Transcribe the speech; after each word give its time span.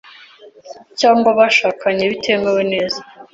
cyangwa 0.99 1.29
bashakanye 1.39 2.03
bitemewe 2.11 2.61
neza 2.73 2.99